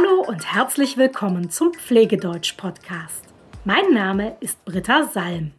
Hallo 0.00 0.22
und 0.22 0.54
herzlich 0.54 0.96
willkommen 0.96 1.50
zum 1.50 1.74
Pflegedeutsch-Podcast. 1.74 3.24
Mein 3.64 3.92
Name 3.92 4.36
ist 4.40 4.64
Britta 4.64 5.04
Salm. 5.04 5.52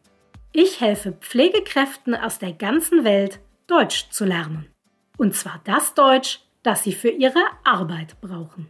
Ich 0.51 0.81
helfe 0.81 1.11
Pflegekräften 1.11 2.15
aus 2.15 2.39
der 2.39 2.53
ganzen 2.53 3.03
Welt, 3.03 3.39
Deutsch 3.67 4.09
zu 4.09 4.25
lernen. 4.25 4.67
Und 5.17 5.35
zwar 5.35 5.61
das 5.65 5.93
Deutsch, 5.93 6.39
das 6.63 6.83
sie 6.83 6.93
für 6.93 7.09
ihre 7.09 7.43
Arbeit 7.63 8.19
brauchen. 8.21 8.67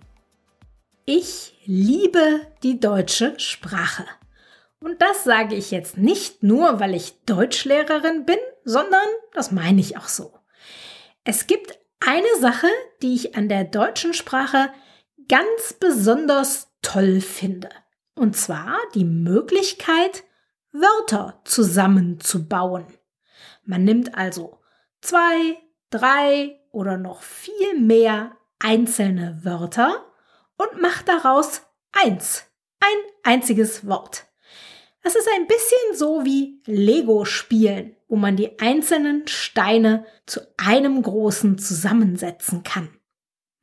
Ich 1.06 1.54
liebe 1.66 2.42
die 2.64 2.80
deutsche 2.80 3.40
Sprache. 3.40 4.06
Und 4.80 5.02
das 5.02 5.24
sage 5.24 5.56
ich 5.56 5.72
jetzt 5.72 5.98
nicht 5.98 6.44
nur, 6.44 6.80
weil 6.80 6.96
ich 6.96 7.24
Deutschlehrerin 7.26 8.26
bin, 8.26 8.40
sondern 8.66 9.08
das 9.34 9.52
meine 9.52 9.80
ich 9.80 9.96
auch 9.98 10.10
so. 10.10 10.34
Es 11.24 11.48
gibt 11.48 11.80
eine 12.06 12.40
Sache, 12.42 12.68
die 13.02 13.14
ich 13.14 13.36
an 13.36 13.48
der 13.48 13.64
deutschen 13.64 14.14
Sprache 14.14 14.70
ganz 15.32 15.74
besonders 15.80 16.68
toll 16.82 17.22
finde. 17.22 17.70
Und 18.16 18.36
zwar 18.36 18.78
die 18.94 19.06
Möglichkeit, 19.06 20.26
Wörter 20.74 21.40
zusammenzubauen. 21.46 22.86
Man 23.64 23.86
nimmt 23.86 24.14
also 24.16 24.60
zwei, 25.00 25.58
drei 25.90 26.60
oder 26.72 26.98
noch 26.98 27.22
viel 27.22 27.80
mehr 27.80 28.36
einzelne 28.60 29.40
Wörter 29.44 30.06
und 30.58 30.82
macht 30.82 31.08
daraus 31.08 31.62
eins, 31.94 32.44
ein 32.82 32.98
einziges 33.24 33.88
Wort. 33.88 34.26
Das 35.02 35.16
ist 35.16 35.30
ein 35.34 35.48
bisschen 35.48 35.96
so 35.96 36.26
wie 36.26 36.62
Lego 36.66 37.24
spielen, 37.24 37.96
wo 38.10 38.18
man 38.18 38.36
die 38.36 38.60
einzelnen 38.60 39.30
Steine 39.30 40.06
zu 40.26 40.42
einem 40.58 41.02
großen 41.02 41.58
zusammensetzen 41.58 42.64
kann. 42.64 42.90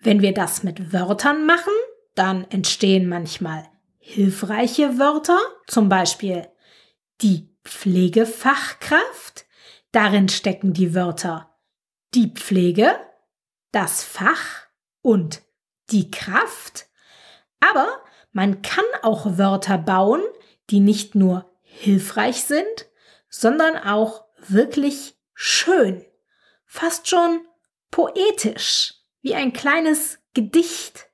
Wenn 0.00 0.22
wir 0.22 0.32
das 0.32 0.62
mit 0.62 0.92
Wörtern 0.92 1.46
machen, 1.46 1.72
dann 2.14 2.48
entstehen 2.50 3.08
manchmal 3.08 3.68
hilfreiche 3.98 4.98
Wörter, 4.98 5.38
zum 5.66 5.88
Beispiel 5.88 6.48
die 7.20 7.55
Pflegefachkraft. 7.64 9.46
Darin 9.92 10.28
stecken 10.28 10.72
die 10.72 10.94
Wörter 10.94 11.48
die 12.14 12.32
Pflege, 12.32 12.98
das 13.72 14.02
Fach 14.02 14.66
und 15.02 15.42
die 15.90 16.10
Kraft. 16.10 16.86
Aber 17.60 18.02
man 18.33 18.62
kann 18.62 18.84
auch 19.02 19.38
Wörter 19.38 19.78
bauen, 19.78 20.22
die 20.70 20.80
nicht 20.80 21.14
nur 21.14 21.50
hilfreich 21.62 22.44
sind, 22.44 22.88
sondern 23.28 23.77
auch 23.77 24.24
wirklich 24.46 25.16
schön, 25.34 26.05
fast 26.64 27.08
schon 27.08 27.46
poetisch, 27.90 28.94
wie 29.28 29.34
ein 29.34 29.52
kleines 29.52 30.18
Gedicht. 30.32 31.10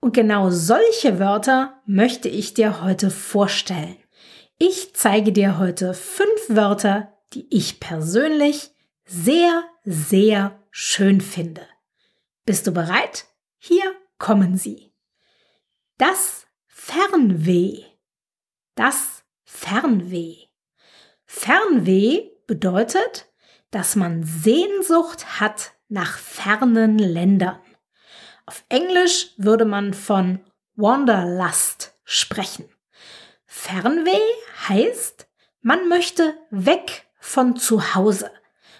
Und 0.00 0.12
genau 0.12 0.50
solche 0.50 1.18
Wörter 1.18 1.80
möchte 1.86 2.28
ich 2.28 2.52
dir 2.52 2.82
heute 2.82 3.10
vorstellen. 3.10 3.96
Ich 4.58 4.94
zeige 4.94 5.32
dir 5.32 5.58
heute 5.58 5.94
fünf 5.94 6.50
Wörter, 6.50 7.16
die 7.32 7.46
ich 7.48 7.80
persönlich 7.80 8.72
sehr, 9.06 9.64
sehr 9.84 10.62
schön 10.70 11.22
finde. 11.22 11.62
Bist 12.44 12.66
du 12.66 12.72
bereit? 12.72 13.24
Hier 13.56 13.94
kommen 14.18 14.58
sie. 14.58 14.92
Das 15.96 16.46
Fernweh. 16.66 17.82
Das 18.74 19.24
Fernweh. 19.44 20.36
Fernweh 21.24 22.28
bedeutet, 22.46 23.32
dass 23.70 23.96
man 23.96 24.22
Sehnsucht 24.22 25.40
hat 25.40 25.72
nach 25.92 26.16
fernen 26.16 26.98
Ländern. 26.98 27.60
Auf 28.46 28.64
Englisch 28.70 29.34
würde 29.36 29.66
man 29.66 29.92
von 29.92 30.40
Wanderlust 30.74 31.94
sprechen. 32.04 32.64
Fernweh 33.44 34.18
heißt, 34.68 35.28
man 35.60 35.88
möchte 35.88 36.34
weg 36.50 37.06
von 37.20 37.56
zu 37.56 37.94
Hause. 37.94 38.30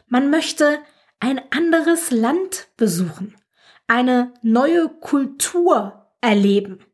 Man 0.07 0.31
möchte 0.31 0.81
ein 1.21 1.41
anderes 1.53 2.11
Land 2.11 2.69
besuchen, 2.79 3.37
eine 3.87 4.33
neue 4.41 4.89
Kultur 4.89 6.09
erleben. 6.23 6.85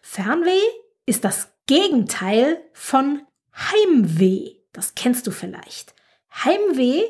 Fernweh 0.00 0.62
ist 1.04 1.24
das 1.24 1.52
Gegenteil 1.66 2.64
von 2.72 3.26
Heimweh. 3.54 4.56
Das 4.72 4.94
kennst 4.94 5.26
du 5.26 5.30
vielleicht. 5.30 5.94
Heimweh 6.34 7.02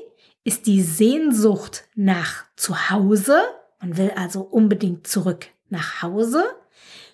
ist 0.44 0.66
die 0.66 0.82
Sehnsucht 0.82 1.84
nach 1.94 2.44
zu 2.56 2.90
Hause. 2.90 3.42
Man 3.80 3.96
will 3.96 4.10
also 4.16 4.42
unbedingt 4.42 5.06
zurück 5.06 5.46
nach 5.68 6.02
Hause. 6.02 6.44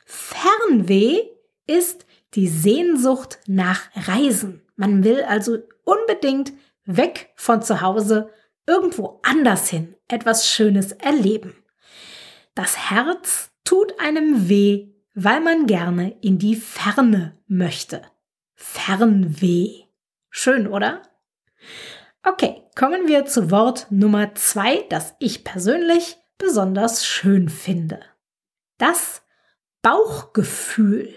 Fernweh 0.05 1.21
ist 1.67 2.07
die 2.35 2.49
Sehnsucht 2.49 3.39
nach 3.47 3.83
Reisen. 3.95 4.63
Man 4.77 5.05
will 5.05 5.23
also 5.23 5.59
unbedingt 5.85 6.53
weg 6.85 7.31
von 7.37 7.63
zu 7.63 7.81
Hause, 7.81 8.31
irgendwo 8.67 9.21
anders 9.23 9.69
hin, 9.69 9.95
etwas 10.09 10.49
Schönes 10.49 10.93
erleben. 10.93 11.55
Das 12.55 12.91
Herz 12.91 13.51
tut 13.65 13.99
einem 14.01 14.49
weh, 14.49 14.89
weil 15.15 15.41
man 15.41 15.67
gerne 15.67 16.17
in 16.21 16.39
die 16.39 16.57
Ferne 16.57 17.39
möchte. 17.47 18.03
Fernweh. 18.55 19.85
Schön, 20.31 20.67
oder? 20.67 21.03
Okay, 22.23 22.63
kommen 22.79 23.09
wir 23.09 23.27
zu 23.27 23.51
Wort 23.51 23.89
Nummer 23.91 24.37
zwei, 24.37 24.87
das 24.89 25.17
ich 25.19 25.43
persönlich 25.43 26.17
besonders 26.39 27.05
schön 27.05 27.49
finde. 27.49 27.99
Das 28.79 29.23
Bauchgefühl. 29.83 31.13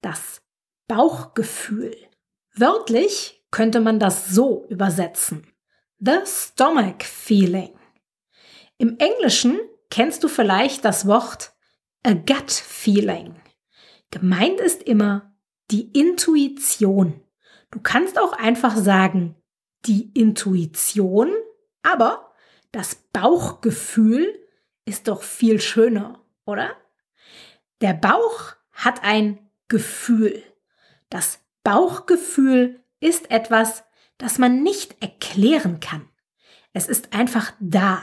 Das 0.00 0.40
Bauchgefühl. 0.88 1.94
Wörtlich 2.54 3.44
könnte 3.50 3.80
man 3.80 3.98
das 3.98 4.30
so 4.30 4.64
übersetzen. 4.70 5.46
The 5.98 6.20
stomach 6.24 7.02
feeling. 7.02 7.78
Im 8.78 8.96
Englischen 8.96 9.60
kennst 9.90 10.24
du 10.24 10.28
vielleicht 10.28 10.86
das 10.86 11.06
Wort 11.06 11.52
a 12.04 12.14
gut 12.14 12.50
feeling. 12.50 13.34
Gemeint 14.10 14.60
ist 14.60 14.82
immer 14.82 15.36
die 15.70 15.90
Intuition. 15.90 17.22
Du 17.70 17.80
kannst 17.80 18.18
auch 18.18 18.32
einfach 18.32 18.78
sagen, 18.78 19.36
die 19.86 20.10
Intuition, 20.14 21.32
aber 21.82 22.32
das 22.72 22.96
Bauchgefühl 23.12 24.38
ist 24.84 25.08
doch 25.08 25.22
viel 25.22 25.60
schöner, 25.60 26.20
oder? 26.44 26.76
Der 27.80 27.94
Bauch 27.94 28.54
hat 28.72 29.02
ein 29.02 29.50
Gefühl. 29.68 30.42
Das 31.08 31.40
Bauchgefühl 31.62 32.82
ist 33.00 33.30
etwas, 33.30 33.84
das 34.18 34.38
man 34.38 34.62
nicht 34.62 35.02
erklären 35.02 35.80
kann. 35.80 36.08
Es 36.72 36.86
ist 36.86 37.14
einfach 37.14 37.52
da, 37.58 38.02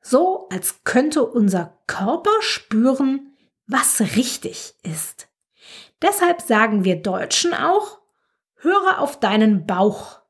so 0.00 0.48
als 0.50 0.84
könnte 0.84 1.24
unser 1.24 1.78
Körper 1.86 2.32
spüren, 2.40 3.36
was 3.66 4.00
richtig 4.00 4.74
ist. 4.82 5.28
Deshalb 6.02 6.40
sagen 6.40 6.84
wir 6.84 7.00
Deutschen 7.00 7.54
auch, 7.54 8.00
höre 8.56 8.98
auf 8.98 9.20
deinen 9.20 9.66
Bauch. 9.66 10.21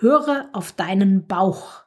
Höre 0.00 0.48
auf 0.52 0.72
deinen 0.72 1.26
Bauch. 1.26 1.82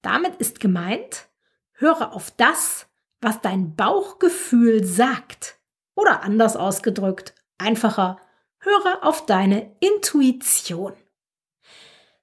Damit 0.00 0.36
ist 0.36 0.58
gemeint, 0.58 1.28
höre 1.72 2.12
auf 2.14 2.30
das, 2.30 2.86
was 3.20 3.42
dein 3.42 3.76
Bauchgefühl 3.76 4.84
sagt. 4.84 5.60
Oder 5.94 6.22
anders 6.22 6.56
ausgedrückt, 6.56 7.34
einfacher, 7.58 8.18
höre 8.58 9.04
auf 9.04 9.26
deine 9.26 9.76
Intuition. 9.80 10.94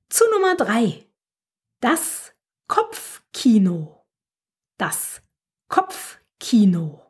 Zu 0.09 0.23
Nummer 0.31 0.55
drei: 0.55 1.05
Das 1.79 2.33
Kopfkino. 2.67 4.03
Das 4.77 5.21
Kopfkino. 5.67 7.05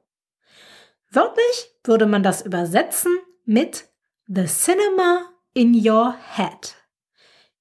Wörtlich 1.09 1.73
würde 1.85 2.05
man 2.05 2.23
das 2.23 2.41
übersetzen 2.41 3.17
mit 3.45 3.89
The 4.27 4.45
Cinema 4.45 5.31
in 5.53 5.73
Your 5.73 6.15
Head. 6.35 6.78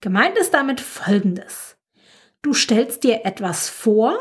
Gemeint 0.00 0.38
ist 0.38 0.54
damit 0.54 0.80
Folgendes. 0.80 1.76
Du 2.42 2.54
stellst 2.54 3.02
dir 3.02 3.24
etwas 3.24 3.68
vor 3.68 4.16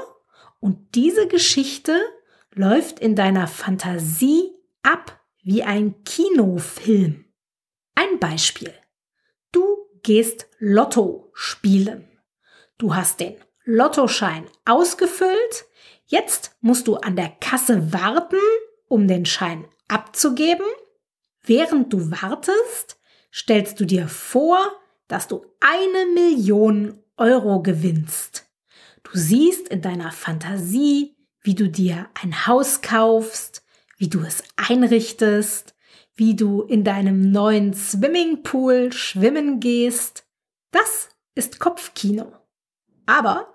und 0.60 0.96
diese 0.96 1.28
Geschichte 1.28 2.02
läuft 2.54 3.00
in 3.00 3.16
deiner 3.16 3.48
Fantasie 3.48 4.52
ab 4.82 5.20
wie 5.44 5.64
ein 5.64 6.04
Kinofilm. 6.04 7.26
Ein 7.96 8.20
Beispiel. 8.20 8.74
Du 9.52 9.78
gehst 10.02 10.48
Lotto 10.58 11.30
spielen. 11.34 12.08
Du 12.78 12.96
hast 12.96 13.20
den 13.20 13.36
Lottoschein 13.64 14.46
ausgefüllt. 14.66 15.66
Jetzt 16.06 16.56
musst 16.62 16.88
du 16.88 16.96
an 16.96 17.16
der 17.16 17.30
Kasse 17.40 17.94
warten 17.94 18.40
um 18.88 19.08
den 19.08 19.26
Schein 19.26 19.68
abzugeben. 19.88 20.66
Während 21.44 21.94
du 21.94 22.12
wartest, 22.12 23.00
stellst 23.32 23.80
du 23.80 23.86
dir 23.86 24.08
vor, 24.08 24.60
dass 25.08 25.28
du 25.28 25.46
eine 25.60 26.12
Million 26.14 27.00
Euro 27.18 27.62
gewinnst. 27.62 28.50
Du 29.04 29.12
siehst 29.14 29.70
in 29.70 29.82
deiner 29.82 30.12
Fantasie, 30.12 31.16
wie 31.42 31.56
du 31.56 31.70
dir 31.70 32.10
ein 32.22 32.46
Haus 32.46 32.82
kaufst, 32.82 33.64
wie 33.98 34.10
du 34.10 34.22
es 34.22 34.44
einrichtest, 34.56 35.76
wie 36.16 36.36
du 36.36 36.64
in 36.64 36.84
deinem 36.84 37.32
neuen 37.32 37.74
Swimmingpool 37.74 38.92
schwimmen 38.92 39.60
gehst. 39.60 40.28
Das 40.72 41.10
ist 41.36 41.60
Kopfkino. 41.60 42.32
Aber 43.06 43.54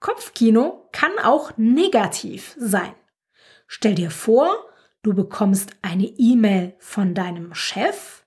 Kopfkino 0.00 0.88
kann 0.92 1.18
auch 1.22 1.56
negativ 1.56 2.54
sein. 2.58 2.94
Stell 3.66 3.94
dir 3.94 4.10
vor, 4.10 4.48
du 5.02 5.14
bekommst 5.14 5.70
eine 5.82 6.06
E-Mail 6.06 6.74
von 6.78 7.14
deinem 7.14 7.54
Chef. 7.54 8.24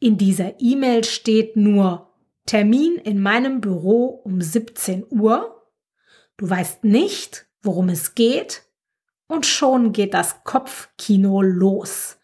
In 0.00 0.18
dieser 0.18 0.60
E-Mail 0.60 1.04
steht 1.04 1.56
nur 1.56 2.14
Termin 2.46 2.96
in 2.96 3.20
meinem 3.20 3.60
Büro 3.60 4.06
um 4.24 4.40
17 4.40 5.06
Uhr. 5.10 5.70
Du 6.36 6.48
weißt 6.48 6.84
nicht, 6.84 7.46
worum 7.62 7.88
es 7.88 8.14
geht 8.14 8.62
und 9.26 9.46
schon 9.46 9.92
geht 9.92 10.14
das 10.14 10.44
Kopfkino 10.44 11.40
los. 11.40 12.18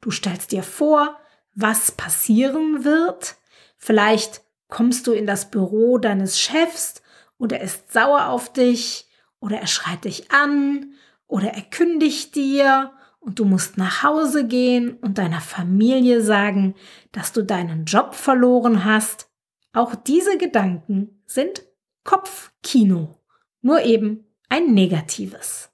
Du 0.00 0.10
stellst 0.10 0.52
dir 0.52 0.62
vor, 0.62 1.18
was 1.54 1.92
passieren 1.92 2.84
wird. 2.84 3.36
Vielleicht 3.76 4.42
kommst 4.68 5.06
du 5.06 5.12
in 5.12 5.26
das 5.26 5.50
Büro 5.50 5.98
deines 5.98 6.40
Chefs 6.40 7.02
und 7.36 7.52
er 7.52 7.60
ist 7.60 7.92
sauer 7.92 8.26
auf 8.26 8.52
dich 8.52 9.06
oder 9.40 9.58
er 9.58 9.66
schreit 9.66 10.04
dich 10.04 10.30
an 10.30 10.94
oder 11.26 11.48
er 11.48 11.62
kündigt 11.62 12.34
dir 12.34 12.92
und 13.20 13.38
du 13.38 13.44
musst 13.44 13.76
nach 13.76 14.02
Hause 14.02 14.46
gehen 14.46 14.94
und 14.98 15.18
deiner 15.18 15.40
Familie 15.40 16.22
sagen, 16.22 16.74
dass 17.12 17.32
du 17.32 17.42
deinen 17.42 17.84
Job 17.84 18.14
verloren 18.14 18.84
hast. 18.84 19.30
Auch 19.72 19.94
diese 19.94 20.38
Gedanken 20.38 21.22
sind 21.26 21.64
Kopfkino, 22.04 23.18
nur 23.60 23.82
eben 23.82 24.24
ein 24.48 24.72
negatives. 24.72 25.70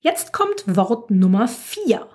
Jetzt 0.00 0.32
kommt 0.32 0.64
Wort 0.76 1.10
Nummer 1.10 1.48
vier 1.48 2.08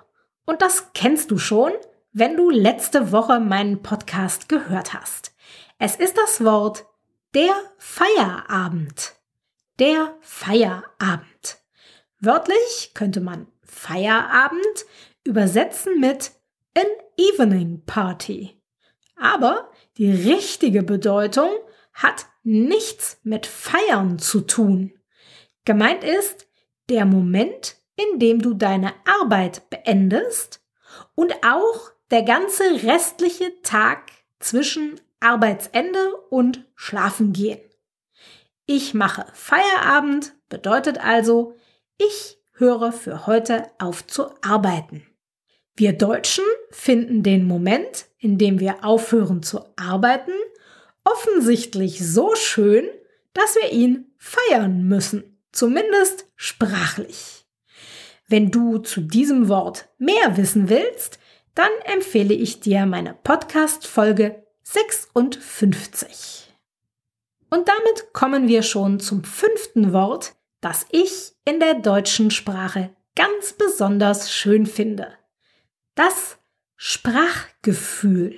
Und 0.46 0.62
das 0.62 0.92
kennst 0.94 1.30
du 1.30 1.38
schon, 1.38 1.72
wenn 2.12 2.36
du 2.36 2.50
letzte 2.50 3.12
Woche 3.12 3.40
meinen 3.40 3.82
Podcast 3.82 4.48
gehört 4.48 4.94
hast. 4.94 5.34
Es 5.78 5.96
ist 5.96 6.16
das 6.16 6.44
Wort 6.44 6.86
der 7.34 7.52
Feierabend. 7.78 9.14
Der 9.78 10.14
Feierabend. 10.20 11.58
Wörtlich 12.20 12.92
könnte 12.94 13.20
man 13.20 13.46
Feierabend 13.70 14.86
übersetzen 15.24 16.00
mit 16.00 16.32
an 16.76 16.86
evening 17.16 17.82
party. 17.86 18.60
Aber 19.16 19.70
die 19.96 20.10
richtige 20.10 20.82
Bedeutung 20.82 21.50
hat 21.92 22.26
nichts 22.42 23.18
mit 23.22 23.46
Feiern 23.46 24.18
zu 24.18 24.40
tun. 24.40 24.92
Gemeint 25.64 26.04
ist 26.04 26.48
der 26.88 27.04
Moment, 27.04 27.76
in 27.96 28.18
dem 28.18 28.40
du 28.40 28.54
deine 28.54 28.92
Arbeit 29.04 29.68
beendest 29.70 30.62
und 31.14 31.34
auch 31.44 31.92
der 32.10 32.22
ganze 32.22 32.64
restliche 32.82 33.60
Tag 33.62 34.10
zwischen 34.38 35.00
Arbeitsende 35.20 36.16
und 36.30 36.64
Schlafen 36.74 37.32
gehen. 37.32 37.60
Ich 38.66 38.94
mache 38.94 39.26
Feierabend 39.34 40.34
bedeutet 40.48 40.98
also, 40.98 41.56
ich 41.98 42.39
höre 42.60 42.92
für 42.92 43.26
heute 43.26 43.64
auf 43.78 44.06
zu 44.06 44.26
arbeiten. 44.42 45.02
Wir 45.74 45.94
Deutschen 45.94 46.44
finden 46.70 47.22
den 47.22 47.44
Moment, 47.44 48.06
in 48.18 48.38
dem 48.38 48.60
wir 48.60 48.84
aufhören 48.84 49.42
zu 49.42 49.64
arbeiten, 49.76 50.32
offensichtlich 51.04 52.06
so 52.06 52.34
schön, 52.36 52.86
dass 53.32 53.56
wir 53.56 53.72
ihn 53.72 54.12
feiern 54.18 54.84
müssen, 54.86 55.42
zumindest 55.52 56.26
sprachlich. 56.36 57.46
Wenn 58.28 58.50
du 58.50 58.78
zu 58.78 59.00
diesem 59.00 59.48
Wort 59.48 59.88
mehr 59.98 60.36
wissen 60.36 60.68
willst, 60.68 61.18
dann 61.54 61.70
empfehle 61.84 62.34
ich 62.34 62.60
dir 62.60 62.86
meine 62.86 63.14
Podcast-Folge 63.14 64.44
56. 64.62 66.54
Und 67.50 67.66
damit 67.66 68.12
kommen 68.12 68.46
wir 68.46 68.62
schon 68.62 69.00
zum 69.00 69.24
fünften 69.24 69.92
Wort, 69.92 70.34
das 70.60 70.86
ich 70.90 71.32
in 71.44 71.60
der 71.60 71.74
deutschen 71.74 72.30
Sprache 72.30 72.94
ganz 73.16 73.52
besonders 73.52 74.32
schön 74.32 74.66
finde. 74.66 75.12
Das 75.94 76.38
Sprachgefühl. 76.76 78.34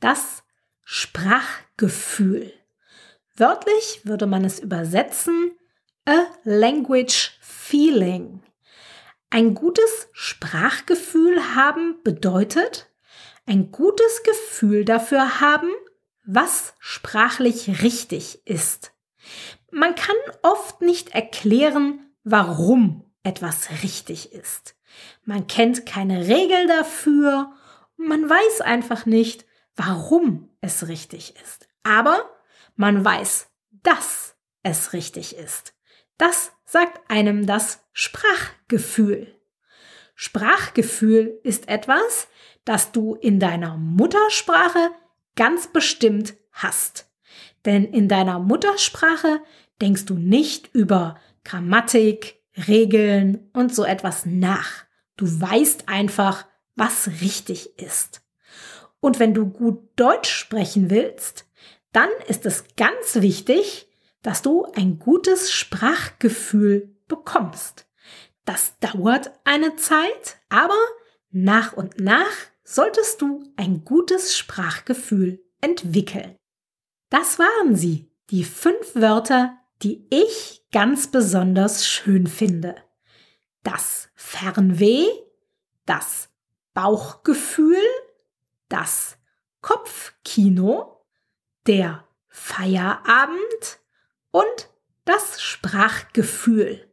Das 0.00 0.42
Sprachgefühl. 0.82 2.52
Wörtlich 3.36 4.00
würde 4.04 4.26
man 4.26 4.44
es 4.44 4.60
übersetzen 4.60 5.52
a 6.06 6.26
language 6.44 7.38
feeling. 7.40 8.42
Ein 9.30 9.54
gutes 9.54 10.08
Sprachgefühl 10.12 11.54
haben 11.54 12.02
bedeutet, 12.02 12.88
ein 13.44 13.70
gutes 13.72 14.22
Gefühl 14.22 14.84
dafür 14.84 15.40
haben, 15.40 15.70
was 16.24 16.74
sprachlich 16.78 17.82
richtig 17.82 18.46
ist. 18.46 18.92
Man 19.70 19.94
kann 19.94 20.16
oft 20.42 20.80
nicht 20.80 21.14
erklären, 21.14 22.10
warum 22.24 23.04
etwas 23.22 23.70
richtig 23.82 24.32
ist. 24.32 24.76
Man 25.24 25.46
kennt 25.46 25.86
keine 25.86 26.26
Regel 26.28 26.66
dafür 26.68 27.52
man 27.96 28.28
weiß 28.28 28.60
einfach 28.60 29.06
nicht, 29.06 29.46
warum 29.74 30.50
es 30.60 30.88
richtig 30.88 31.34
ist. 31.42 31.68
Aber 31.82 32.30
man 32.76 33.04
weiß, 33.04 33.48
dass 33.70 34.36
es 34.62 34.92
richtig 34.92 35.36
ist. 35.36 35.74
Das 36.18 36.52
sagt 36.64 37.10
einem 37.10 37.46
das 37.46 37.84
Sprachgefühl. 37.92 39.34
Sprachgefühl 40.14 41.40
ist 41.42 41.68
etwas, 41.68 42.28
das 42.64 42.92
du 42.92 43.14
in 43.14 43.38
deiner 43.38 43.76
Muttersprache 43.76 44.90
ganz 45.36 45.68
bestimmt 45.68 46.34
hast. 46.52 47.06
Denn 47.66 47.84
in 47.84 48.08
deiner 48.08 48.38
Muttersprache 48.38 49.42
denkst 49.80 50.06
du 50.06 50.14
nicht 50.14 50.74
über 50.74 51.18
Grammatik, 51.44 52.40
Regeln 52.68 53.50
und 53.52 53.74
so 53.74 53.84
etwas 53.84 54.24
nach. 54.24 54.84
Du 55.16 55.26
weißt 55.26 55.88
einfach, 55.88 56.46
was 56.76 57.08
richtig 57.20 57.78
ist. 57.78 58.22
Und 59.00 59.18
wenn 59.18 59.34
du 59.34 59.46
gut 59.46 59.90
Deutsch 59.96 60.30
sprechen 60.30 60.90
willst, 60.90 61.46
dann 61.92 62.08
ist 62.28 62.46
es 62.46 62.64
ganz 62.76 63.16
wichtig, 63.16 63.88
dass 64.22 64.42
du 64.42 64.64
ein 64.74 64.98
gutes 64.98 65.52
Sprachgefühl 65.52 66.96
bekommst. 67.08 67.86
Das 68.44 68.78
dauert 68.78 69.32
eine 69.44 69.76
Zeit, 69.76 70.38
aber 70.48 70.78
nach 71.30 71.72
und 71.72 72.00
nach 72.00 72.24
solltest 72.64 73.22
du 73.22 73.44
ein 73.56 73.84
gutes 73.84 74.36
Sprachgefühl 74.36 75.44
entwickeln. 75.60 76.36
Das 77.08 77.38
waren 77.38 77.76
sie, 77.76 78.10
die 78.30 78.44
fünf 78.44 78.94
Wörter, 78.94 79.56
die 79.82 80.06
ich 80.10 80.64
ganz 80.72 81.10
besonders 81.10 81.86
schön 81.86 82.26
finde. 82.26 82.76
Das 83.62 84.08
Fernweh, 84.14 85.06
das 85.84 86.28
Bauchgefühl, 86.74 87.82
das 88.68 89.18
Kopfkino, 89.60 91.04
der 91.66 92.04
Feierabend 92.28 93.80
und 94.30 94.68
das 95.04 95.40
Sprachgefühl. 95.40 96.92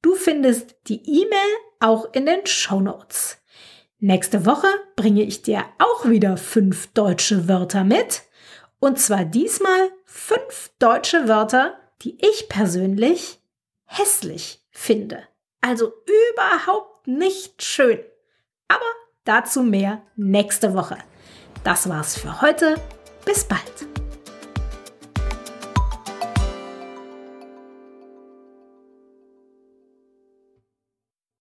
Du 0.00 0.14
findest 0.14 0.76
die 0.88 1.02
E-Mail 1.04 1.56
auch 1.78 2.10
in 2.14 2.24
den 2.24 2.46
Show 2.46 2.80
Notes. 2.80 3.36
Nächste 3.98 4.46
Woche 4.46 4.68
bringe 4.96 5.24
ich 5.24 5.42
dir 5.42 5.66
auch 5.78 6.08
wieder 6.08 6.38
fünf 6.38 6.86
deutsche 6.94 7.46
Wörter 7.46 7.84
mit. 7.84 8.22
Und 8.78 8.98
zwar 8.98 9.26
diesmal 9.26 9.90
fünf 10.06 10.70
deutsche 10.78 11.28
Wörter, 11.28 11.78
die 12.00 12.16
ich 12.24 12.48
persönlich 12.48 13.42
hässlich 13.84 14.64
finde. 14.70 15.22
Also 15.60 15.92
überhaupt 16.30 17.06
nicht 17.06 17.62
schön. 17.62 17.98
Aber 18.68 18.86
dazu 19.24 19.62
mehr 19.62 20.02
nächste 20.16 20.74
Woche. 20.74 20.98
Das 21.64 21.88
war's 21.88 22.16
für 22.16 22.40
heute. 22.40 22.76
Bis 23.24 23.44
bald. 23.44 23.99